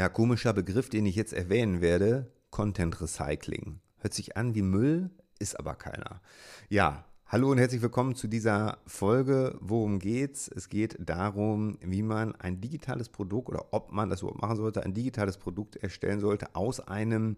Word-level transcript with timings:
Ja, 0.00 0.08
komischer 0.08 0.54
Begriff, 0.54 0.88
den 0.88 1.04
ich 1.04 1.14
jetzt 1.14 1.34
erwähnen 1.34 1.82
werde, 1.82 2.32
Content 2.48 3.02
Recycling. 3.02 3.80
Hört 3.98 4.14
sich 4.14 4.34
an 4.34 4.54
wie 4.54 4.62
Müll, 4.62 5.10
ist 5.38 5.60
aber 5.60 5.74
keiner. 5.74 6.22
Ja, 6.70 7.04
Hallo 7.26 7.50
und 7.50 7.58
herzlich 7.58 7.82
willkommen 7.82 8.14
zu 8.14 8.26
dieser 8.26 8.78
Folge. 8.86 9.58
Worum 9.60 9.98
geht's? 9.98 10.48
Es 10.48 10.70
geht 10.70 10.96
darum, 10.98 11.76
wie 11.82 12.02
man 12.02 12.34
ein 12.36 12.62
digitales 12.62 13.10
Produkt 13.10 13.50
oder 13.50 13.74
ob 13.74 13.92
man 13.92 14.08
das 14.08 14.22
überhaupt 14.22 14.40
machen 14.40 14.56
sollte, 14.56 14.82
ein 14.84 14.94
digitales 14.94 15.36
Produkt 15.36 15.76
erstellen 15.76 16.20
sollte 16.20 16.54
aus 16.54 16.80
einem 16.80 17.36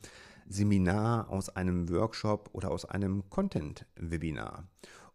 Seminar, 0.49 1.31
aus 1.31 1.49
einem 1.49 1.89
Workshop 1.89 2.49
oder 2.53 2.71
aus 2.71 2.85
einem 2.85 3.29
Content-Webinar. 3.29 4.69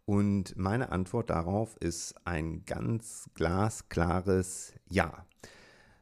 Und 0.04 0.58
meine 0.58 0.92
Antwort 0.92 1.30
darauf 1.30 1.78
ist 1.78 2.14
ein 2.26 2.66
ganz 2.66 3.30
glasklares 3.36 4.74
Ja. 4.90 5.26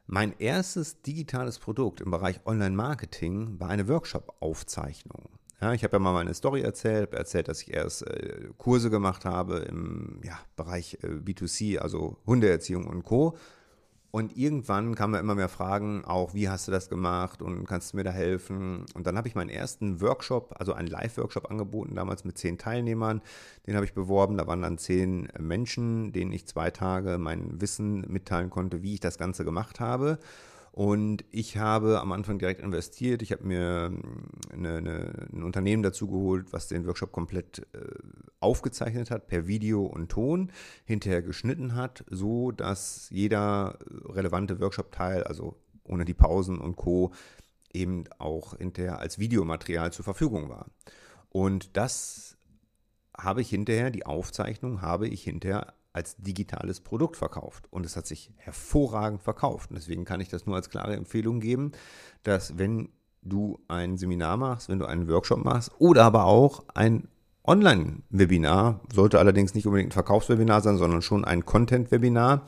Mein 0.08 0.34
erstes 0.38 1.02
digitales 1.02 1.58
Produkt 1.58 2.00
im 2.00 2.12
Bereich 2.12 2.40
Online-Marketing 2.46 3.58
war 3.58 3.70
eine 3.70 3.88
Workshop-Aufzeichnung. 3.88 5.30
Ja, 5.60 5.72
ich 5.72 5.82
habe 5.82 5.96
ja 5.96 5.98
mal 5.98 6.12
meine 6.12 6.32
Story 6.34 6.60
erzählt, 6.60 7.12
erzählt, 7.12 7.48
dass 7.48 7.62
ich 7.62 7.74
erst 7.74 8.06
äh, 8.06 8.50
Kurse 8.56 8.88
gemacht 8.88 9.24
habe 9.24 9.58
im 9.60 10.20
ja, 10.22 10.38
Bereich 10.54 10.98
äh, 11.02 11.08
B2C, 11.08 11.78
also 11.78 12.18
Hundeerziehung 12.24 12.86
und 12.86 13.02
Co. 13.02 13.36
Und 14.16 14.34
irgendwann 14.34 14.94
kamen 14.94 15.12
da 15.12 15.20
immer 15.20 15.34
mehr 15.34 15.50
Fragen, 15.50 16.02
auch 16.06 16.32
wie 16.32 16.48
hast 16.48 16.66
du 16.66 16.72
das 16.72 16.88
gemacht 16.88 17.42
und 17.42 17.66
kannst 17.66 17.92
du 17.92 17.98
mir 17.98 18.02
da 18.02 18.12
helfen? 18.12 18.86
Und 18.94 19.06
dann 19.06 19.18
habe 19.18 19.28
ich 19.28 19.34
meinen 19.34 19.50
ersten 19.50 20.00
Workshop, 20.00 20.54
also 20.58 20.72
einen 20.72 20.88
Live-Workshop 20.88 21.50
angeboten, 21.50 21.94
damals 21.94 22.24
mit 22.24 22.38
zehn 22.38 22.56
Teilnehmern. 22.56 23.20
Den 23.66 23.74
habe 23.74 23.84
ich 23.84 23.92
beworben. 23.92 24.38
Da 24.38 24.46
waren 24.46 24.62
dann 24.62 24.78
zehn 24.78 25.28
Menschen, 25.38 26.14
denen 26.14 26.32
ich 26.32 26.46
zwei 26.46 26.70
Tage 26.70 27.18
mein 27.18 27.60
Wissen 27.60 28.10
mitteilen 28.10 28.48
konnte, 28.48 28.82
wie 28.82 28.94
ich 28.94 29.00
das 29.00 29.18
Ganze 29.18 29.44
gemacht 29.44 29.80
habe. 29.80 30.18
Und 30.76 31.24
ich 31.30 31.56
habe 31.56 32.02
am 32.02 32.12
Anfang 32.12 32.38
direkt 32.38 32.60
investiert. 32.60 33.22
Ich 33.22 33.32
habe 33.32 33.44
mir 33.44 33.86
ähm, 33.86 34.28
eine, 34.52 34.76
eine, 34.76 35.28
ein 35.32 35.42
Unternehmen 35.42 35.82
dazu 35.82 36.06
geholt, 36.06 36.52
was 36.52 36.68
den 36.68 36.86
Workshop 36.86 37.12
komplett 37.12 37.66
äh, 37.72 37.80
aufgezeichnet 38.40 39.10
hat, 39.10 39.26
per 39.26 39.46
Video 39.46 39.86
und 39.86 40.10
Ton, 40.10 40.52
hinterher 40.84 41.22
geschnitten 41.22 41.76
hat, 41.76 42.04
so 42.10 42.50
dass 42.52 43.08
jeder 43.08 43.78
relevante 44.04 44.60
Workshop-Teil, 44.60 45.22
also 45.22 45.56
ohne 45.84 46.04
die 46.04 46.12
Pausen 46.12 46.58
und 46.58 46.76
Co., 46.76 47.14
eben 47.72 48.04
auch 48.18 48.58
hinterher 48.58 48.98
als 48.98 49.18
Videomaterial 49.18 49.94
zur 49.94 50.04
Verfügung 50.04 50.50
war. 50.50 50.66
Und 51.30 51.74
das 51.78 52.36
habe 53.16 53.40
ich 53.40 53.48
hinterher, 53.48 53.90
die 53.90 54.04
Aufzeichnung 54.04 54.82
habe 54.82 55.08
ich 55.08 55.22
hinterher 55.22 55.72
als 55.96 56.16
digitales 56.18 56.80
Produkt 56.80 57.16
verkauft. 57.16 57.64
Und 57.70 57.86
es 57.86 57.96
hat 57.96 58.06
sich 58.06 58.30
hervorragend 58.36 59.22
verkauft. 59.22 59.70
Und 59.70 59.76
deswegen 59.76 60.04
kann 60.04 60.20
ich 60.20 60.28
das 60.28 60.44
nur 60.44 60.54
als 60.54 60.68
klare 60.68 60.94
Empfehlung 60.94 61.40
geben, 61.40 61.72
dass 62.22 62.58
wenn 62.58 62.90
du 63.22 63.58
ein 63.66 63.96
Seminar 63.96 64.36
machst, 64.36 64.68
wenn 64.68 64.78
du 64.78 64.84
einen 64.84 65.08
Workshop 65.08 65.42
machst 65.42 65.72
oder 65.78 66.04
aber 66.04 66.26
auch 66.26 66.64
ein 66.74 67.08
Online-Webinar, 67.44 68.80
sollte 68.92 69.18
allerdings 69.18 69.54
nicht 69.54 69.66
unbedingt 69.66 69.90
ein 69.90 69.94
Verkaufswebinar 69.94 70.60
sein, 70.60 70.76
sondern 70.76 71.00
schon 71.00 71.24
ein 71.24 71.46
Content-Webinar, 71.46 72.46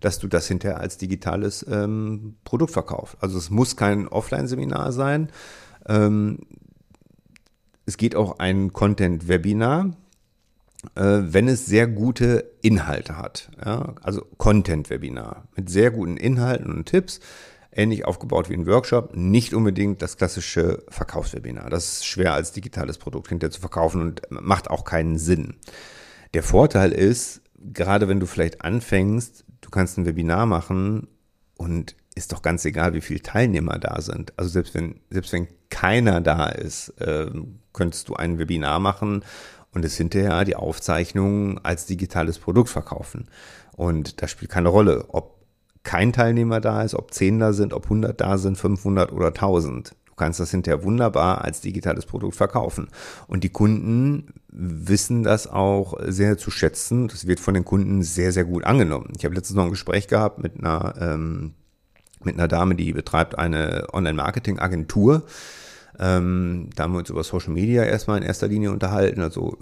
dass 0.00 0.18
du 0.18 0.26
das 0.26 0.48
hinterher 0.48 0.80
als 0.80 0.96
digitales 0.96 1.66
ähm, 1.68 2.36
Produkt 2.44 2.72
verkaufst. 2.72 3.16
Also 3.20 3.36
es 3.36 3.50
muss 3.50 3.76
kein 3.76 4.08
Offline-Seminar 4.08 4.92
sein. 4.92 5.30
Ähm, 5.86 6.38
es 7.84 7.98
geht 7.98 8.16
auch 8.16 8.38
ein 8.38 8.72
Content-Webinar 8.72 9.96
wenn 10.94 11.48
es 11.48 11.66
sehr 11.66 11.86
gute 11.86 12.52
Inhalte 12.62 13.16
hat. 13.16 13.50
Ja? 13.64 13.94
Also 14.02 14.26
Content-Webinar 14.38 15.48
mit 15.56 15.68
sehr 15.68 15.90
guten 15.90 16.16
Inhalten 16.16 16.70
und 16.70 16.86
Tipps, 16.86 17.20
ähnlich 17.72 18.04
aufgebaut 18.04 18.48
wie 18.48 18.54
ein 18.54 18.66
Workshop, 18.66 19.14
nicht 19.14 19.54
unbedingt 19.54 20.02
das 20.02 20.16
klassische 20.16 20.82
Verkaufswebinar. 20.88 21.70
Das 21.70 21.92
ist 21.92 22.06
schwer 22.06 22.34
als 22.34 22.52
digitales 22.52 22.98
Produkt 22.98 23.28
hinterher 23.28 23.52
zu 23.52 23.60
verkaufen 23.60 24.02
und 24.02 24.22
macht 24.30 24.70
auch 24.70 24.84
keinen 24.84 25.18
Sinn. 25.18 25.56
Der 26.34 26.42
Vorteil 26.42 26.92
ist, 26.92 27.42
gerade 27.58 28.08
wenn 28.08 28.20
du 28.20 28.26
vielleicht 28.26 28.62
anfängst, 28.62 29.44
du 29.60 29.70
kannst 29.70 29.98
ein 29.98 30.06
Webinar 30.06 30.46
machen 30.46 31.08
und 31.56 31.94
ist 32.14 32.32
doch 32.32 32.42
ganz 32.42 32.64
egal, 32.64 32.94
wie 32.94 33.00
viele 33.00 33.22
Teilnehmer 33.22 33.78
da 33.78 34.00
sind. 34.00 34.32
Also 34.36 34.50
selbst 34.50 34.74
wenn, 34.74 35.00
selbst 35.10 35.32
wenn 35.32 35.46
keiner 35.68 36.20
da 36.20 36.46
ist, 36.46 36.88
äh, 37.00 37.30
könntest 37.72 38.08
du 38.08 38.14
ein 38.14 38.38
Webinar 38.38 38.80
machen 38.80 39.24
und 39.72 39.84
es 39.84 39.96
hinterher 39.96 40.44
die 40.44 40.56
Aufzeichnung 40.56 41.58
als 41.64 41.86
digitales 41.86 42.38
Produkt 42.38 42.68
verkaufen. 42.68 43.28
Und 43.76 44.22
das 44.22 44.30
spielt 44.30 44.50
keine 44.50 44.68
Rolle, 44.68 45.04
ob 45.08 45.40
kein 45.82 46.12
Teilnehmer 46.12 46.60
da 46.60 46.82
ist, 46.82 46.94
ob 46.94 47.14
10 47.14 47.38
da 47.38 47.52
sind, 47.52 47.72
ob 47.72 47.84
100 47.84 48.20
da 48.20 48.38
sind, 48.38 48.58
500 48.58 49.12
oder 49.12 49.28
1000. 49.28 49.94
Du 50.04 50.14
kannst 50.14 50.38
das 50.38 50.50
hinterher 50.50 50.84
wunderbar 50.84 51.42
als 51.42 51.62
digitales 51.62 52.04
Produkt 52.04 52.36
verkaufen. 52.36 52.88
Und 53.26 53.42
die 53.42 53.48
Kunden 53.48 54.34
wissen 54.48 55.22
das 55.22 55.46
auch 55.46 55.94
sehr 56.04 56.36
zu 56.36 56.50
schätzen. 56.50 57.08
Das 57.08 57.26
wird 57.26 57.40
von 57.40 57.54
den 57.54 57.64
Kunden 57.64 58.02
sehr, 58.02 58.32
sehr 58.32 58.44
gut 58.44 58.64
angenommen. 58.64 59.12
Ich 59.16 59.24
habe 59.24 59.34
letztens 59.34 59.56
noch 59.56 59.64
ein 59.64 59.70
Gespräch 59.70 60.08
gehabt 60.08 60.42
mit 60.42 60.58
einer, 60.58 60.94
ähm, 61.00 61.54
mit 62.22 62.34
einer 62.34 62.48
Dame, 62.48 62.74
die 62.74 62.92
betreibt 62.92 63.38
eine 63.38 63.86
Online-Marketing-Agentur 63.94 65.22
ähm, 66.00 66.70
da 66.74 66.84
haben 66.84 66.94
wir 66.94 67.00
uns 67.00 67.10
über 67.10 67.22
Social 67.22 67.52
Media 67.52 67.84
erstmal 67.84 68.16
in 68.18 68.24
erster 68.24 68.48
Linie 68.48 68.72
unterhalten. 68.72 69.20
Also 69.20 69.58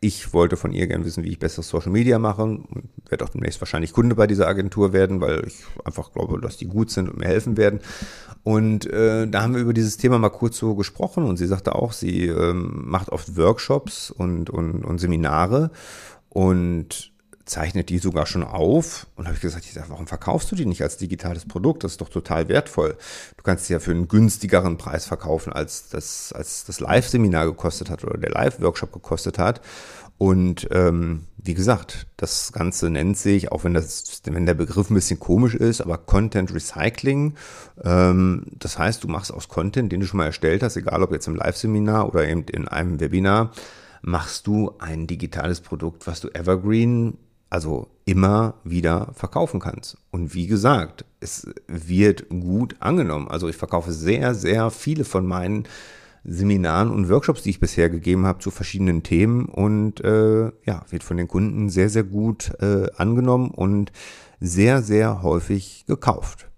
ich 0.00 0.32
wollte 0.32 0.56
von 0.56 0.72
ihr 0.72 0.86
gerne 0.86 1.04
wissen, 1.04 1.22
wie 1.22 1.30
ich 1.30 1.38
besser 1.38 1.62
Social 1.62 1.92
Media 1.92 2.18
mache 2.18 2.42
und 2.42 2.66
werde 3.08 3.24
auch 3.24 3.28
demnächst 3.28 3.60
wahrscheinlich 3.60 3.92
Kunde 3.92 4.14
bei 4.14 4.26
dieser 4.26 4.48
Agentur 4.48 4.92
werden, 4.92 5.20
weil 5.20 5.44
ich 5.46 5.56
einfach 5.84 6.12
glaube, 6.12 6.40
dass 6.40 6.56
die 6.56 6.66
gut 6.66 6.90
sind 6.90 7.08
und 7.08 7.18
mir 7.18 7.26
helfen 7.26 7.56
werden. 7.56 7.80
Und 8.42 8.86
äh, 8.86 9.26
da 9.26 9.42
haben 9.42 9.54
wir 9.54 9.62
über 9.62 9.72
dieses 9.74 9.96
Thema 9.98 10.18
mal 10.18 10.30
kurz 10.30 10.58
so 10.58 10.74
gesprochen 10.74 11.24
und 11.24 11.36
sie 11.36 11.46
sagte 11.46 11.74
auch, 11.74 11.92
sie 11.92 12.26
ähm, 12.26 12.82
macht 12.84 13.10
oft 13.10 13.36
Workshops 13.36 14.10
und, 14.10 14.50
und, 14.50 14.84
und 14.84 14.98
Seminare 14.98 15.70
und 16.28 17.13
zeichnet 17.44 17.88
die 17.90 17.98
sogar 17.98 18.26
schon 18.26 18.42
auf. 18.42 19.06
Und 19.16 19.26
habe 19.26 19.36
ich 19.36 19.42
gesagt, 19.42 19.64
ich 19.64 19.72
sag, 19.72 19.90
warum 19.90 20.06
verkaufst 20.06 20.50
du 20.50 20.56
die 20.56 20.66
nicht 20.66 20.82
als 20.82 20.96
digitales 20.96 21.46
Produkt? 21.46 21.84
Das 21.84 21.92
ist 21.92 22.00
doch 22.00 22.08
total 22.08 22.48
wertvoll. 22.48 22.96
Du 23.36 23.42
kannst 23.42 23.66
sie 23.66 23.74
ja 23.74 23.80
für 23.80 23.90
einen 23.90 24.08
günstigeren 24.08 24.78
Preis 24.78 25.06
verkaufen, 25.06 25.52
als 25.52 25.88
das, 25.88 26.32
als 26.32 26.64
das 26.64 26.80
Live-Seminar 26.80 27.46
gekostet 27.46 27.90
hat 27.90 28.04
oder 28.04 28.18
der 28.18 28.30
Live-Workshop 28.30 28.92
gekostet 28.92 29.38
hat. 29.38 29.60
Und 30.16 30.68
ähm, 30.70 31.24
wie 31.36 31.54
gesagt, 31.54 32.06
das 32.16 32.52
Ganze 32.52 32.88
nennt 32.88 33.18
sich, 33.18 33.50
auch 33.50 33.64
wenn, 33.64 33.74
das, 33.74 34.22
wenn 34.24 34.46
der 34.46 34.54
Begriff 34.54 34.88
ein 34.88 34.94
bisschen 34.94 35.18
komisch 35.18 35.54
ist, 35.54 35.80
aber 35.80 35.98
Content 35.98 36.54
Recycling. 36.54 37.34
Ähm, 37.82 38.46
das 38.58 38.78
heißt, 38.78 39.02
du 39.02 39.08
machst 39.08 39.32
aus 39.34 39.48
Content, 39.48 39.90
den 39.90 40.00
du 40.00 40.06
schon 40.06 40.18
mal 40.18 40.26
erstellt 40.26 40.62
hast, 40.62 40.76
egal 40.76 41.02
ob 41.02 41.12
jetzt 41.12 41.26
im 41.26 41.34
Live-Seminar 41.34 42.08
oder 42.08 42.26
eben 42.28 42.44
in 42.44 42.68
einem 42.68 43.00
Webinar, 43.00 43.50
machst 44.02 44.46
du 44.46 44.72
ein 44.78 45.06
digitales 45.06 45.60
Produkt, 45.60 46.06
was 46.06 46.20
du 46.20 46.28
evergreen 46.28 47.16
also 47.50 47.88
immer 48.04 48.54
wieder 48.64 49.12
verkaufen 49.14 49.60
kannst. 49.60 49.96
Und 50.10 50.34
wie 50.34 50.46
gesagt, 50.46 51.04
es 51.20 51.48
wird 51.66 52.28
gut 52.28 52.76
angenommen. 52.80 53.28
Also 53.28 53.48
ich 53.48 53.56
verkaufe 53.56 53.92
sehr, 53.92 54.34
sehr 54.34 54.70
viele 54.70 55.04
von 55.04 55.26
meinen 55.26 55.64
Seminaren 56.24 56.90
und 56.90 57.08
Workshops, 57.08 57.42
die 57.42 57.50
ich 57.50 57.60
bisher 57.60 57.90
gegeben 57.90 58.24
habe 58.26 58.38
zu 58.38 58.50
verschiedenen 58.50 59.02
Themen 59.02 59.44
und 59.46 60.00
äh, 60.00 60.44
ja, 60.64 60.84
wird 60.88 61.04
von 61.04 61.18
den 61.18 61.28
Kunden 61.28 61.68
sehr, 61.68 61.90
sehr 61.90 62.04
gut 62.04 62.50
äh, 62.60 62.86
angenommen 62.96 63.50
und 63.50 63.92
sehr, 64.40 64.82
sehr 64.82 65.22
häufig 65.22 65.84
gekauft. 65.86 66.48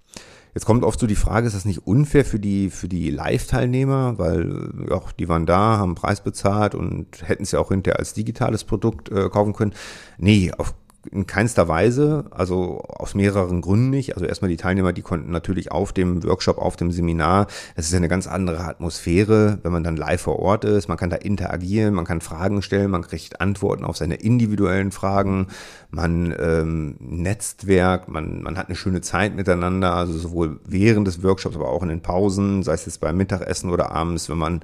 Jetzt 0.57 0.65
kommt 0.65 0.85
oft 0.85 0.99
so 0.99 1.07
die 1.07 1.17
Frage, 1.17 1.47
ist 1.47 1.55
das 1.55 1.67
nicht 1.67 1.87
unfair 1.87 2.25
für 2.25 2.39
die, 2.39 2.71
für 2.71 2.89
die 2.89 3.11
Live-Teilnehmer, 3.11 4.17
weil 4.17 4.71
ja, 4.89 5.03
die 5.19 5.29
waren 5.29 5.45
da, 5.45 5.77
haben 5.77 5.95
Preis 5.95 6.23
bezahlt 6.23 6.75
und 6.75 7.29
hätten 7.29 7.45
ja 7.45 7.59
auch 7.59 7.69
hinterher 7.69 7.99
als 7.99 8.15
digitales 8.15 8.65
Produkt 8.65 9.11
äh, 9.11 9.29
kaufen 9.29 9.53
können. 9.53 9.75
Nee, 10.17 10.51
auf 10.57 10.73
in 11.11 11.27
keinster 11.27 11.69
Weise, 11.69 12.25
also 12.31 12.81
aus 12.81 13.15
mehreren 13.15 13.61
Gründen 13.61 13.91
nicht. 13.91 14.15
Also 14.15 14.27
erstmal 14.27 14.49
die 14.49 14.57
Teilnehmer, 14.57 14.93
die 14.93 15.03
konnten 15.03 15.31
natürlich 15.31 15.73
auf 15.73 15.93
dem 15.93 16.23
Workshop, 16.25 16.59
auf 16.59 16.77
dem 16.77 16.91
Seminar, 16.91 17.47
es 17.75 17.87
ist 17.87 17.93
ja 17.93 17.99
eine 17.99 18.09
ganz 18.09 18.27
andere 18.27 18.65
Atmosphäre, 18.65 19.59
wenn 19.63 19.73
man 19.73 19.85
dann 19.85 19.97
live 19.97 20.21
vor 20.21 20.39
Ort 20.39 20.65
ist. 20.65 20.89
Man 20.89 20.97
kann 20.97 21.11
da 21.11 21.17
interagieren, 21.17 21.95
man 21.95 22.05
kann 22.05 22.21
Fragen 22.21 22.63
stellen, 22.63 22.91
man 22.91 23.03
kriegt 23.03 23.41
Antworten 23.41 23.85
auf 23.85 23.97
seine 23.97 24.17
individuellen 24.17 24.93
Fragen, 24.93 25.49
man 25.91 26.35
ähm, 26.39 26.97
Netzwerk, 27.01 28.09
man, 28.09 28.43
man 28.43 28.59
hat 28.59 28.69
eine 28.69 28.77
schöne 28.77 29.01
Zeit 29.01 29.35
miteinander, 29.35 29.95
also 29.95 30.17
sowohl 30.17 30.61
während 30.65 31.07
des 31.07 31.23
Workshops, 31.23 31.57
aber 31.57 31.69
auch 31.69 31.83
in 31.83 31.89
den 31.89 32.03
Pausen, 32.03 32.63
sei 32.63 32.75
es 32.75 32.87
jetzt 32.87 33.01
beim 33.01 33.17
Mittagessen 33.17 33.71
oder 33.71 33.91
abends, 33.91 34.29
wenn 34.29 34.39
man 34.39 34.61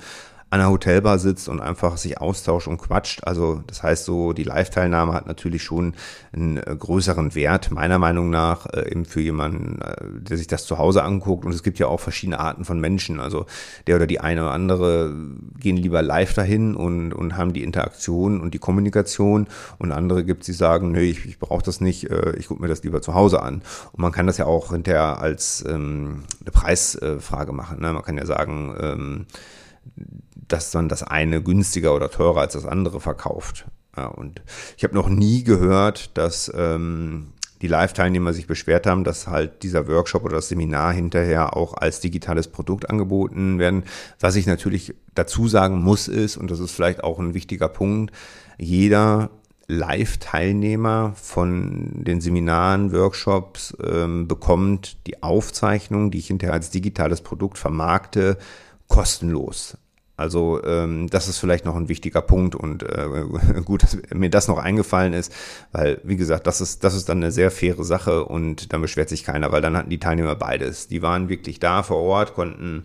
an 0.53 0.61
einer 0.61 0.71
Hotelbar 0.71 1.19
sitzt 1.19 1.49
und 1.49 1.63
einfach 1.63 1.97
sich 1.97 2.21
austauscht 2.21 2.69
und 2.69 2.77
quatscht. 2.77 3.25
Also 3.25 3.65
das 3.67 3.83
heißt 3.83 4.05
so, 4.05 4.35
die 4.35 4.43
Live-Teilnahme 4.43 5.15
hat 5.15 5.27
natürlich 5.27 5.63
schon 5.63 5.95
einen 6.31 6.59
äh, 6.59 6.77
größeren 6.79 7.35
Wert, 7.35 7.71
meiner 7.71 7.99
Meinung 7.99 8.29
nach, 8.29 8.67
äh, 8.67 8.91
eben 8.91 9.07
für 9.07 9.23
jemanden, 9.23 9.81
äh, 9.81 9.95
der 10.21 10.37
sich 10.37 10.49
das 10.49 10.67
zu 10.67 10.77
Hause 10.77 11.05
anguckt. 11.05 11.47
Und 11.47 11.55
es 11.55 11.63
gibt 11.63 11.79
ja 11.79 11.87
auch 11.87 12.01
verschiedene 12.01 12.39
Arten 12.39 12.67
von 12.67 12.79
Menschen. 12.79 13.19
Also 13.19 13.47
der 13.87 13.97
oder 13.97 14.07
die 14.07 14.21
eine 14.21 14.43
oder 14.43 14.51
andere 14.51 15.17
gehen 15.59 15.79
lieber 15.79 16.03
live 16.03 16.35
dahin 16.35 16.77
und, 16.77 17.15
und 17.15 17.39
haben 17.39 17.55
die 17.55 17.63
Interaktion 17.63 18.39
und 18.39 18.53
die 18.53 18.59
Kommunikation. 18.59 19.47
Und 19.79 19.91
andere 19.91 20.23
gibt 20.23 20.43
es, 20.43 20.47
die 20.47 20.53
sagen, 20.53 20.93
nö, 20.93 21.01
ich, 21.01 21.25
ich 21.25 21.39
brauche 21.39 21.63
das 21.63 21.81
nicht, 21.81 22.11
ich 22.37 22.49
gucke 22.49 22.61
mir 22.61 22.69
das 22.69 22.83
lieber 22.83 23.01
zu 23.01 23.15
Hause 23.15 23.41
an. 23.41 23.63
Und 23.93 24.01
man 24.01 24.13
kann 24.13 24.27
das 24.27 24.37
ja 24.37 24.45
auch 24.45 24.73
hinterher 24.73 25.19
als 25.19 25.65
ähm, 25.67 26.25
eine 26.43 26.51
Preisfrage 26.51 27.53
machen. 27.53 27.81
Ne? 27.81 27.91
Man 27.91 28.03
kann 28.03 28.19
ja 28.19 28.27
sagen, 28.27 28.75
ähm, 28.79 29.27
dass 30.49 30.73
man 30.75 30.89
das 30.89 31.03
eine 31.03 31.43
günstiger 31.43 31.95
oder 31.95 32.11
teurer 32.11 32.41
als 32.41 32.55
das 32.55 32.67
andere 32.67 33.01
verkauft. 33.01 33.67
Ja, 33.97 34.07
und 34.07 34.43
ich 34.77 34.85
habe 34.85 34.95
noch 34.95 35.09
nie 35.09 35.45
gehört, 35.45 36.17
dass 36.17 36.51
ähm, 36.55 37.33
die 37.63 37.69
Live-Teilnehmer 37.69 38.33
sich 38.33 38.47
beschwert 38.47 38.87
haben, 38.87 39.05
dass 39.05 39.29
halt 39.29 39.63
dieser 39.63 39.87
Workshop 39.87 40.25
oder 40.25 40.37
das 40.37 40.49
Seminar 40.49 40.93
hinterher 40.93 41.57
auch 41.57 41.75
als 41.75 42.01
digitales 42.01 42.49
Produkt 42.49 42.91
angeboten 42.91 43.59
werden. 43.59 43.85
Was 44.19 44.35
ich 44.35 44.47
natürlich 44.47 44.95
dazu 45.15 45.47
sagen 45.47 45.81
muss 45.81 46.09
ist, 46.09 46.37
und 46.37 46.51
das 46.51 46.59
ist 46.59 46.73
vielleicht 46.73 47.05
auch 47.05 47.19
ein 47.19 47.35
wichtiger 47.35 47.69
Punkt, 47.69 48.13
jeder 48.59 49.31
Live-Teilnehmer 49.69 51.13
von 51.15 52.05
den 52.05 52.21
Seminaren, 52.21 52.93
Workshops 52.93 53.77
ähm, 53.83 54.27
bekommt 54.27 55.07
die 55.07 55.23
Aufzeichnung, 55.23 56.11
die 56.11 56.19
ich 56.19 56.27
hinterher 56.27 56.55
als 56.55 56.71
digitales 56.71 57.21
Produkt 57.21 57.59
vermarkte, 57.59 58.39
kostenlos. 58.89 59.79
Also 60.23 60.63
ähm, 60.65 61.11
das 61.11 61.27
ist 61.27 61.39
vielleicht 61.39 61.65
noch 61.65 61.75
ein 61.75 61.89
wichtiger 61.89 62.23
Punkt 62.23 62.55
und 62.55 62.85
äh, 62.85 63.25
gut, 63.65 63.83
dass 63.83 63.99
mir 64.15 64.31
das 64.31 64.47
noch 64.47 64.59
eingefallen 64.59 65.15
ist, 65.15 65.35
weil 65.73 66.01
wie 66.05 66.17
gesagt, 66.17 66.47
das 66.47 66.61
ist 66.61 66.85
das 66.85 66.95
ist 66.95 67.09
dann 67.09 67.19
eine 67.19 67.33
sehr 67.33 67.51
faire 67.51 67.83
Sache 67.83 68.25
und 68.25 68.73
dann 68.73 68.81
beschwert 68.81 69.09
sich 69.09 69.25
keiner, 69.25 69.51
weil 69.51 69.63
dann 69.63 69.77
hatten 69.77 69.91
die 69.91 69.99
Teilnehmer 69.99 70.37
beides. 70.37 70.87
Die 70.87 71.03
waren 71.03 71.29
wirklich 71.29 71.59
da 71.59 71.83
vor 71.83 71.99
Ort, 71.99 72.35
konnten 72.35 72.85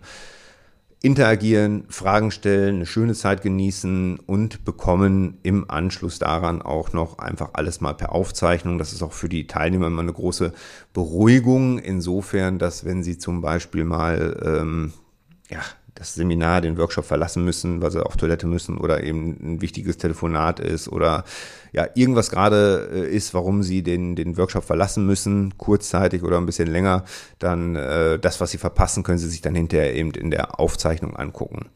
interagieren, 1.00 1.84
Fragen 1.88 2.32
stellen, 2.32 2.76
eine 2.76 2.86
schöne 2.86 3.14
Zeit 3.14 3.42
genießen 3.42 4.18
und 4.18 4.64
bekommen 4.64 5.38
im 5.44 5.70
Anschluss 5.70 6.18
daran 6.18 6.60
auch 6.60 6.92
noch 6.92 7.18
einfach 7.18 7.50
alles 7.52 7.80
mal 7.80 7.94
per 7.94 8.12
Aufzeichnung. 8.12 8.78
Das 8.78 8.92
ist 8.92 9.02
auch 9.02 9.12
für 9.12 9.28
die 9.28 9.46
Teilnehmer 9.46 9.86
immer 9.86 10.02
eine 10.02 10.12
große 10.12 10.52
Beruhigung, 10.92 11.78
insofern, 11.78 12.58
dass 12.58 12.84
wenn 12.84 13.04
sie 13.04 13.16
zum 13.16 13.42
Beispiel 13.42 13.84
mal 13.84 14.40
ähm, 14.44 14.92
ja, 15.48 15.60
das 15.98 16.14
Seminar, 16.14 16.60
den 16.60 16.78
Workshop 16.78 17.04
verlassen 17.04 17.44
müssen, 17.44 17.82
weil 17.82 17.90
sie 17.90 18.04
auf 18.04 18.16
Toilette 18.16 18.46
müssen 18.46 18.78
oder 18.78 19.02
eben 19.02 19.36
ein 19.42 19.60
wichtiges 19.60 19.98
Telefonat 19.98 20.60
ist 20.60 20.88
oder 20.88 21.24
ja, 21.72 21.88
irgendwas 21.96 22.30
gerade 22.30 22.88
äh, 22.92 23.14
ist, 23.14 23.34
warum 23.34 23.64
sie 23.64 23.82
den, 23.82 24.14
den 24.14 24.36
Workshop 24.36 24.62
verlassen 24.62 25.04
müssen, 25.06 25.58
kurzzeitig 25.58 26.22
oder 26.22 26.36
ein 26.38 26.46
bisschen 26.46 26.68
länger, 26.68 27.04
dann 27.40 27.74
äh, 27.74 28.18
das, 28.20 28.40
was 28.40 28.52
sie 28.52 28.58
verpassen, 28.58 29.02
können 29.02 29.18
sie 29.18 29.28
sich 29.28 29.40
dann 29.40 29.56
hinterher 29.56 29.94
eben 29.94 30.12
in 30.12 30.30
der 30.30 30.60
Aufzeichnung 30.60 31.16
angucken. 31.16 31.66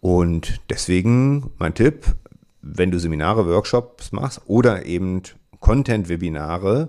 Und 0.00 0.60
deswegen 0.70 1.50
mein 1.58 1.74
Tipp, 1.74 2.06
wenn 2.62 2.90
du 2.90 2.98
Seminare, 2.98 3.46
Workshops 3.46 4.12
machst 4.12 4.40
oder 4.46 4.86
eben 4.86 5.22
Content-Webinare, 5.60 6.88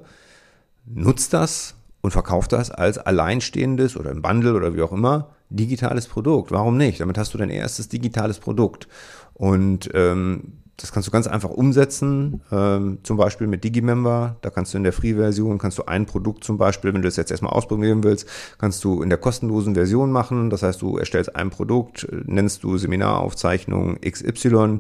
nutzt 0.85 1.33
das 1.33 1.75
und 1.99 2.11
verkauft 2.11 2.53
das 2.53 2.71
als 2.71 2.97
alleinstehendes 2.97 3.97
oder 3.97 4.11
im 4.11 4.21
Bundle 4.21 4.53
oder 4.53 4.73
wie 4.75 4.81
auch 4.81 4.93
immer 4.93 5.35
digitales 5.49 6.07
Produkt. 6.07 6.51
Warum 6.51 6.77
nicht? 6.77 6.99
Damit 6.99 7.17
hast 7.17 7.33
du 7.33 7.37
dein 7.37 7.49
erstes 7.49 7.89
digitales 7.89 8.39
Produkt. 8.39 8.87
Und 9.33 9.89
ähm, 9.93 10.59
das 10.81 10.91
kannst 10.91 11.07
du 11.07 11.11
ganz 11.11 11.27
einfach 11.27 11.49
umsetzen, 11.49 12.41
ähm, 12.51 12.99
zum 13.03 13.17
Beispiel 13.17 13.47
mit 13.47 13.63
Digimember. 13.63 14.37
Da 14.41 14.49
kannst 14.49 14.73
du 14.73 14.77
in 14.77 14.83
der 14.83 14.93
Free-Version, 14.93 15.57
kannst 15.57 15.77
du 15.77 15.85
ein 15.85 16.05
Produkt 16.05 16.43
zum 16.43 16.57
Beispiel, 16.57 16.93
wenn 16.93 17.01
du 17.01 17.07
das 17.07 17.17
jetzt 17.17 17.31
erstmal 17.31 17.53
ausprobieren 17.53 18.03
willst, 18.03 18.27
kannst 18.57 18.83
du 18.83 19.01
in 19.01 19.09
der 19.09 19.17
kostenlosen 19.17 19.75
Version 19.75 20.11
machen. 20.11 20.49
Das 20.49 20.63
heißt, 20.63 20.81
du 20.81 20.97
erstellst 20.97 21.35
ein 21.35 21.49
Produkt, 21.49 22.07
nennst 22.25 22.63
du 22.63 22.77
Seminaraufzeichnung 22.77 23.99
XY, 23.99 24.79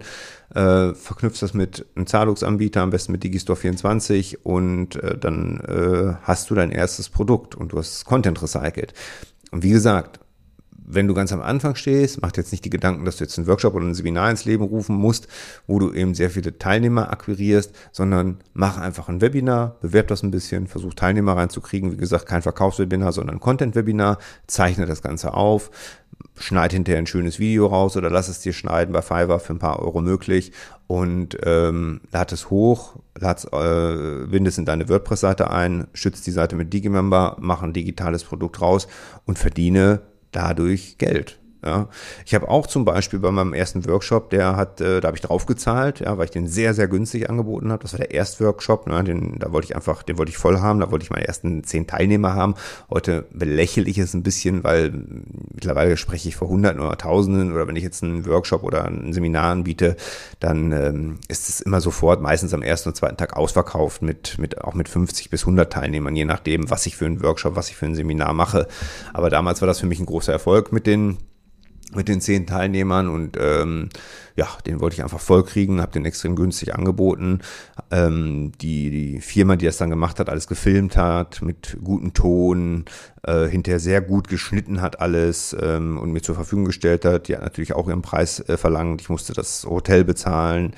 äh, 0.55 0.93
verknüpfst 0.93 1.41
das 1.41 1.53
mit 1.53 1.85
einem 1.95 2.07
Zahlungsanbieter, 2.07 2.81
am 2.81 2.91
besten 2.91 3.11
mit 3.11 3.23
Digistore24 3.23 4.37
und 4.43 4.95
äh, 4.95 5.17
dann 5.17 5.59
äh, 5.59 6.13
hast 6.21 6.49
du 6.49 6.55
dein 6.55 6.71
erstes 6.71 7.09
Produkt 7.09 7.55
und 7.55 7.73
du 7.73 7.77
hast 7.77 8.05
Content 8.05 8.41
recycelt. 8.41 8.93
Und 9.51 9.63
wie 9.63 9.71
gesagt, 9.71 10.19
wenn 10.89 11.07
du 11.07 11.13
ganz 11.13 11.31
am 11.31 11.41
Anfang 11.41 11.75
stehst, 11.75 12.21
mach 12.21 12.31
dir 12.31 12.41
jetzt 12.41 12.51
nicht 12.51 12.65
die 12.65 12.71
Gedanken, 12.71 13.05
dass 13.05 13.17
du 13.17 13.23
jetzt 13.23 13.37
einen 13.37 13.47
Workshop 13.47 13.75
oder 13.75 13.85
ein 13.85 13.93
Seminar 13.93 14.31
ins 14.31 14.45
Leben 14.45 14.63
rufen 14.63 14.95
musst, 14.95 15.27
wo 15.67 15.77
du 15.77 15.93
eben 15.93 16.15
sehr 16.15 16.31
viele 16.31 16.57
Teilnehmer 16.57 17.11
akquirierst, 17.11 17.73
sondern 17.91 18.39
mach 18.53 18.77
einfach 18.77 19.07
ein 19.07 19.21
Webinar, 19.21 19.77
bewerb 19.81 20.07
das 20.07 20.23
ein 20.23 20.31
bisschen, 20.31 20.67
versuch 20.67 20.95
Teilnehmer 20.95 21.37
reinzukriegen. 21.37 21.91
Wie 21.91 21.97
gesagt, 21.97 22.25
kein 22.25 22.41
Verkaufswebinar, 22.41 23.13
sondern 23.13 23.37
ein 23.37 23.39
Content-Webinar, 23.39 24.17
zeichne 24.47 24.87
das 24.87 25.03
Ganze 25.03 25.35
auf, 25.35 25.69
schneid 26.39 26.73
hinterher 26.73 26.99
ein 26.99 27.07
schönes 27.07 27.37
Video 27.37 27.67
raus 27.67 27.95
oder 27.95 28.09
lass 28.09 28.27
es 28.27 28.39
dir 28.39 28.53
schneiden 28.53 28.91
bei 28.91 29.01
Fiverr 29.01 29.39
für 29.39 29.53
ein 29.53 29.59
paar 29.59 29.79
Euro 29.79 30.01
möglich 30.01 30.51
und 30.87 31.37
ähm, 31.43 32.01
lad 32.11 32.31
es 32.31 32.49
hoch, 32.49 32.95
lad, 33.15 33.45
äh, 33.53 34.25
bind 34.25 34.47
es 34.47 34.57
in 34.57 34.65
deine 34.65 34.89
WordPress-Seite 34.89 35.51
ein, 35.51 35.87
schützt 35.93 36.25
die 36.25 36.31
Seite 36.31 36.55
mit 36.55 36.73
Digimember, 36.73 37.37
mach 37.39 37.61
ein 37.61 37.73
digitales 37.73 38.23
Produkt 38.23 38.59
raus 38.59 38.87
und 39.25 39.37
verdiene 39.37 40.01
dadurch 40.31 40.97
Geld. 40.97 41.38
Ja. 41.65 41.89
Ich 42.25 42.33
habe 42.33 42.47
auch 42.47 42.67
zum 42.67 42.85
Beispiel 42.85 43.19
bei 43.19 43.31
meinem 43.31 43.53
ersten 43.53 43.85
Workshop, 43.85 44.29
der 44.29 44.55
hat, 44.55 44.79
äh, 44.79 45.01
da 45.01 45.07
habe 45.07 45.17
ich 45.17 45.21
drauf 45.21 45.45
gezahlt, 45.45 45.99
ja, 45.99 46.17
weil 46.17 46.25
ich 46.25 46.31
den 46.31 46.47
sehr, 46.47 46.73
sehr 46.73 46.87
günstig 46.87 47.29
angeboten 47.29 47.71
habe. 47.71 47.81
Das 47.81 47.91
war 47.91 47.97
der 47.97 48.11
Erstworkshop, 48.11 48.87
ne, 48.87 49.03
den, 49.03 49.39
da 49.39 49.51
wollte 49.51 49.65
ich 49.65 49.75
einfach, 49.75 50.01
den 50.03 50.17
wollte 50.17 50.29
ich 50.29 50.37
voll 50.37 50.59
haben, 50.59 50.79
da 50.79 50.89
wollte 50.89 51.03
ich 51.03 51.09
meine 51.09 51.27
ersten 51.27 51.65
zehn 51.65 51.85
Teilnehmer 51.85 52.33
haben. 52.33 52.55
Heute 52.89 53.25
belächle 53.33 53.89
ich 53.89 53.97
es 53.97 54.13
ein 54.13 54.23
bisschen, 54.23 54.63
weil 54.63 54.93
mittlerweile 55.53 55.97
spreche 55.97 56.29
ich 56.29 56.37
vor 56.37 56.47
Hunderten 56.47 56.79
oder 56.79 56.97
Tausenden 56.97 57.51
oder 57.51 57.67
wenn 57.67 57.75
ich 57.75 57.83
jetzt 57.83 58.03
einen 58.03 58.25
Workshop 58.25 58.63
oder 58.63 58.85
ein 58.85 59.11
Seminar 59.11 59.51
anbiete, 59.51 59.97
dann 60.39 60.71
ähm, 60.71 61.19
ist 61.27 61.49
es 61.49 61.59
immer 61.59 61.81
sofort 61.81 62.21
meistens 62.21 62.53
am 62.53 62.61
ersten 62.61 62.89
und 62.89 62.95
zweiten 62.95 63.17
Tag 63.17 63.35
ausverkauft 63.35 64.01
mit, 64.01 64.37
mit 64.39 64.61
auch 64.61 64.75
mit 64.75 64.87
50 64.87 65.29
bis 65.29 65.41
100 65.41 65.73
Teilnehmern, 65.73 66.15
je 66.15 66.23
nachdem, 66.23 66.69
was 66.69 66.85
ich 66.85 66.95
für 66.95 67.05
einen 67.05 67.21
Workshop, 67.21 67.57
was 67.57 67.69
ich 67.69 67.75
für 67.75 67.85
ein 67.85 67.95
Seminar 67.95 68.31
mache. 68.31 68.69
Aber 69.13 69.29
damals 69.29 69.61
war 69.61 69.67
das 69.67 69.79
für 69.79 69.87
mich 69.87 69.99
ein 69.99 70.05
großer 70.05 70.31
Erfolg 70.31 70.71
mit 70.71 70.87
den 70.87 71.17
mit 71.95 72.07
den 72.07 72.21
zehn 72.21 72.45
Teilnehmern 72.45 73.07
und 73.07 73.37
ähm, 73.39 73.89
ja, 74.35 74.47
den 74.65 74.79
wollte 74.79 74.95
ich 74.95 75.03
einfach 75.03 75.19
vollkriegen, 75.19 75.81
habe 75.81 75.91
den 75.91 76.05
extrem 76.05 76.35
günstig 76.35 76.73
angeboten. 76.73 77.39
Ähm, 77.91 78.53
die, 78.61 78.89
die 78.89 79.21
Firma, 79.21 79.55
die 79.55 79.65
das 79.65 79.77
dann 79.77 79.89
gemacht 79.89 80.19
hat, 80.19 80.29
alles 80.29 80.47
gefilmt 80.47 80.95
hat, 80.95 81.41
mit 81.41 81.77
gutem 81.83 82.13
Ton, 82.13 82.85
äh, 83.23 83.47
hinterher 83.47 83.79
sehr 83.79 84.01
gut 84.01 84.29
geschnitten 84.29 84.81
hat 84.81 85.01
alles 85.01 85.55
ähm, 85.59 85.97
und 85.97 86.11
mir 86.11 86.21
zur 86.21 86.35
Verfügung 86.35 86.65
gestellt 86.65 87.03
hat, 87.03 87.27
die 87.27 87.35
hat 87.35 87.43
natürlich 87.43 87.73
auch 87.73 87.87
ihren 87.89 88.01
Preis 88.01 88.39
äh, 88.47 88.55
verlangt. 88.55 89.01
Ich 89.01 89.09
musste 89.09 89.33
das 89.33 89.65
Hotel 89.65 90.05
bezahlen, 90.05 90.73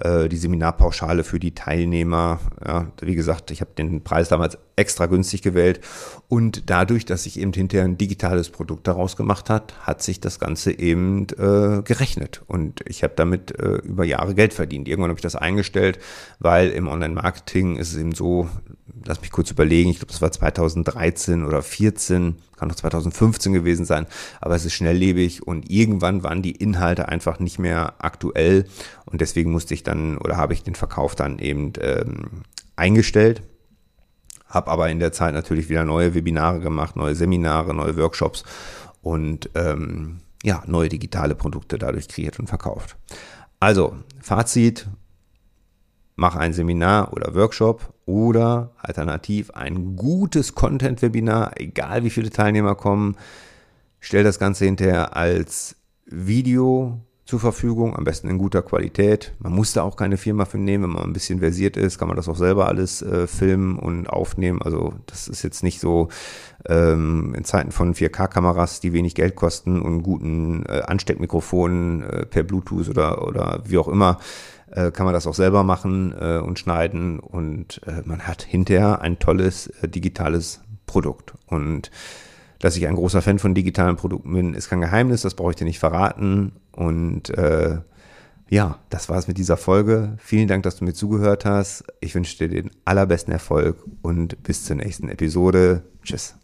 äh, 0.00 0.28
die 0.28 0.36
Seminarpauschale 0.36 1.24
für 1.24 1.38
die 1.38 1.54
Teilnehmer. 1.54 2.40
Ja, 2.66 2.86
wie 3.00 3.14
gesagt, 3.14 3.50
ich 3.50 3.60
habe 3.60 3.70
den 3.76 4.02
Preis 4.02 4.28
damals 4.28 4.58
extra 4.76 5.06
günstig 5.06 5.42
gewählt 5.42 5.80
und 6.28 6.68
dadurch, 6.68 7.04
dass 7.04 7.26
ich 7.26 7.38
eben 7.38 7.52
hinterher 7.52 7.84
ein 7.84 7.96
digitales 7.96 8.50
Produkt 8.50 8.88
daraus 8.88 9.16
gemacht 9.16 9.50
hat, 9.50 9.74
hat 9.86 10.02
sich 10.02 10.20
das 10.20 10.40
Ganze 10.40 10.76
eben 10.76 11.26
äh, 11.38 11.82
gerechnet 11.82 12.42
und 12.46 12.80
ich 12.88 13.02
habe 13.04 13.14
damit 13.16 13.58
äh, 13.58 13.76
über 13.76 14.04
Jahre 14.04 14.34
Geld 14.34 14.52
verdient. 14.52 14.88
Irgendwann 14.88 15.10
habe 15.10 15.18
ich 15.18 15.22
das 15.22 15.36
eingestellt, 15.36 15.98
weil 16.40 16.70
im 16.70 16.88
Online-Marketing 16.88 17.76
ist 17.76 17.92
es 17.92 17.98
eben 17.98 18.12
so, 18.12 18.48
lass 19.04 19.20
mich 19.20 19.30
kurz 19.30 19.50
überlegen, 19.50 19.90
ich 19.90 19.98
glaube, 19.98 20.12
das 20.12 20.22
war 20.22 20.32
2013 20.32 21.44
oder 21.44 21.62
2014, 21.62 22.36
kann 22.64 22.68
noch 22.68 22.76
2015 22.76 23.52
gewesen 23.52 23.84
sein, 23.84 24.06
aber 24.40 24.54
es 24.54 24.64
ist 24.64 24.72
schnelllebig 24.72 25.46
und 25.46 25.70
irgendwann 25.70 26.22
waren 26.22 26.42
die 26.42 26.52
Inhalte 26.52 27.08
einfach 27.08 27.38
nicht 27.38 27.58
mehr 27.58 27.94
aktuell 27.98 28.64
und 29.04 29.20
deswegen 29.20 29.52
musste 29.52 29.74
ich 29.74 29.82
dann 29.82 30.16
oder 30.18 30.36
habe 30.36 30.54
ich 30.54 30.62
den 30.62 30.74
Verkauf 30.74 31.14
dann 31.14 31.38
eben 31.38 31.74
ähm, 31.80 32.42
eingestellt. 32.76 33.42
Habe 34.46 34.70
aber 34.70 34.88
in 34.88 35.00
der 35.00 35.12
Zeit 35.12 35.34
natürlich 35.34 35.68
wieder 35.68 35.84
neue 35.84 36.14
Webinare 36.14 36.60
gemacht, 36.60 36.96
neue 36.96 37.14
Seminare, 37.14 37.74
neue 37.74 37.96
Workshops 37.96 38.44
und 39.02 39.50
ähm, 39.54 40.20
ja, 40.42 40.62
neue 40.66 40.88
digitale 40.88 41.34
Produkte 41.34 41.78
dadurch 41.78 42.08
kreiert 42.08 42.38
und 42.38 42.46
verkauft. 42.46 42.96
Also, 43.60 43.96
Fazit, 44.20 44.86
mach 46.16 46.36
ein 46.36 46.52
Seminar 46.52 47.12
oder 47.12 47.34
Workshop 47.34 47.92
oder 48.06 48.72
alternativ 48.78 49.50
ein 49.50 49.96
gutes 49.96 50.54
Content-Webinar, 50.54 51.52
egal 51.56 52.04
wie 52.04 52.10
viele 52.10 52.30
Teilnehmer 52.30 52.74
kommen. 52.74 53.16
Stell 54.00 54.24
das 54.24 54.38
Ganze 54.38 54.66
hinterher 54.66 55.16
als 55.16 55.76
Video 56.06 57.00
zur 57.24 57.40
Verfügung, 57.40 57.96
am 57.96 58.04
besten 58.04 58.28
in 58.28 58.36
guter 58.36 58.60
Qualität. 58.60 59.32
Man 59.38 59.52
muss 59.52 59.72
da 59.72 59.82
auch 59.82 59.96
keine 59.96 60.18
Firma 60.18 60.44
für 60.44 60.58
nehmen, 60.58 60.84
wenn 60.84 60.90
man 60.90 61.04
ein 61.04 61.12
bisschen 61.14 61.38
versiert 61.38 61.78
ist, 61.78 61.98
kann 61.98 62.08
man 62.08 62.18
das 62.18 62.28
auch 62.28 62.36
selber 62.36 62.68
alles 62.68 63.00
äh, 63.00 63.26
filmen 63.26 63.78
und 63.78 64.08
aufnehmen. 64.08 64.60
Also 64.60 64.92
das 65.06 65.26
ist 65.28 65.42
jetzt 65.42 65.62
nicht 65.62 65.80
so 65.80 66.08
ähm, 66.66 67.34
in 67.34 67.44
Zeiten 67.44 67.72
von 67.72 67.94
4K-Kameras, 67.94 68.80
die 68.80 68.92
wenig 68.92 69.14
Geld 69.14 69.36
kosten 69.36 69.80
und 69.80 70.02
guten 70.02 70.66
äh, 70.66 70.82
Ansteckmikrofonen 70.82 72.02
äh, 72.02 72.26
per 72.26 72.42
Bluetooth 72.42 72.90
oder, 72.90 73.26
oder 73.26 73.62
wie 73.64 73.78
auch 73.78 73.88
immer, 73.88 74.18
äh, 74.74 74.90
kann 74.90 75.06
man 75.06 75.14
das 75.14 75.26
auch 75.26 75.34
selber 75.34 75.62
machen 75.62 76.14
äh, 76.18 76.38
und 76.38 76.58
schneiden 76.58 77.20
und 77.20 77.80
äh, 77.86 78.02
man 78.04 78.26
hat 78.26 78.42
hinterher 78.42 79.00
ein 79.00 79.18
tolles 79.18 79.72
digitales 79.82 80.60
Produkt. 80.86 81.34
Und 81.46 81.90
dass 82.58 82.76
ich 82.76 82.86
ein 82.86 82.94
großer 82.94 83.22
Fan 83.22 83.38
von 83.38 83.54
digitalen 83.54 83.96
Produkten 83.96 84.32
bin, 84.32 84.54
ist 84.54 84.68
kein 84.68 84.80
Geheimnis, 84.80 85.22
das 85.22 85.34
brauche 85.34 85.50
ich 85.50 85.56
dir 85.56 85.64
nicht 85.64 85.78
verraten. 85.78 86.52
Und 86.72 87.30
äh, 87.30 87.78
ja, 88.48 88.78
das 88.90 89.08
war 89.08 89.18
es 89.18 89.28
mit 89.28 89.38
dieser 89.38 89.56
Folge. 89.56 90.16
Vielen 90.18 90.48
Dank, 90.48 90.62
dass 90.62 90.76
du 90.76 90.84
mir 90.84 90.94
zugehört 90.94 91.44
hast. 91.44 91.84
Ich 92.00 92.14
wünsche 92.14 92.38
dir 92.38 92.48
den 92.48 92.70
allerbesten 92.84 93.32
Erfolg 93.32 93.84
und 94.02 94.42
bis 94.42 94.64
zur 94.64 94.76
nächsten 94.76 95.08
Episode. 95.08 95.82
Tschüss. 96.02 96.36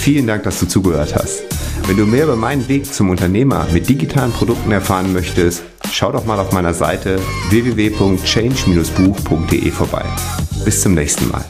Vielen 0.00 0.26
Dank, 0.26 0.42
dass 0.44 0.58
du 0.58 0.66
zugehört 0.66 1.14
hast. 1.14 1.42
Wenn 1.86 1.98
du 1.98 2.06
mehr 2.06 2.24
über 2.24 2.34
meinen 2.34 2.66
Weg 2.68 2.86
zum 2.86 3.10
Unternehmer 3.10 3.66
mit 3.70 3.86
digitalen 3.86 4.32
Produkten 4.32 4.72
erfahren 4.72 5.12
möchtest, 5.12 5.62
schau 5.92 6.10
doch 6.10 6.24
mal 6.24 6.40
auf 6.40 6.52
meiner 6.52 6.72
Seite 6.72 7.20
www.change-buch.de 7.50 9.70
vorbei. 9.70 10.06
Bis 10.64 10.80
zum 10.80 10.94
nächsten 10.94 11.28
Mal. 11.28 11.44